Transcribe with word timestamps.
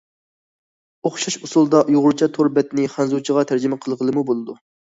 ئوخشاش 1.09 1.37
ئۇسۇلدا 1.41 1.83
ئۇيغۇرچە 1.91 2.31
تور 2.39 2.51
بەتنى 2.57 2.89
خەنزۇچىغا 2.97 3.47
تەرجىمە 3.53 3.81
قىلغىلىمۇ 3.85 4.29
بولىدۇ. 4.33 4.61